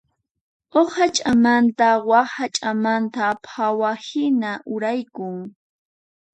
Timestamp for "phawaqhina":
3.49-4.51